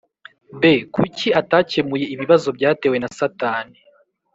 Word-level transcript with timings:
b 0.59 0.61
Kuki 0.95 1.27
atakemuye 1.41 2.05
ibibazo 2.13 2.47
byatewe 2.57 2.97
na 2.99 3.09
Satani 3.17 3.77